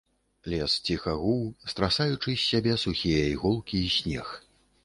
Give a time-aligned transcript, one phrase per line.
[0.53, 1.43] Лес ціха гуў,
[1.73, 4.35] страсаючы з сябе сухія іголкі і снег.